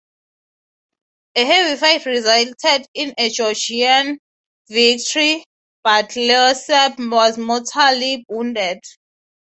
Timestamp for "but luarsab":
5.83-6.97